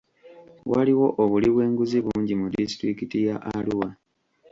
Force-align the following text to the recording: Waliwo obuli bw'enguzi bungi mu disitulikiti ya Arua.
Waliwo 0.71 1.07
obuli 1.23 1.47
bw'enguzi 1.53 1.97
bungi 2.05 2.33
mu 2.41 2.47
disitulikiti 2.53 3.17
ya 3.27 3.35
Arua. 3.55 3.89